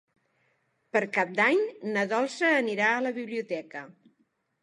Per 0.95 1.01
Cap 1.17 1.33
d'Any 1.39 1.59
na 1.97 2.07
Dolça 2.15 2.49
anirà 2.61 2.89
a 2.95 3.03
la 3.09 3.13
biblioteca. 3.19 3.85